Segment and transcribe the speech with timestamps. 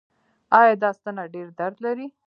[0.59, 2.07] ایا دا ستنه ډیر درد لري؟